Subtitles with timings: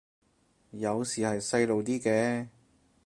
[0.71, 2.47] 有時係細路啲嘅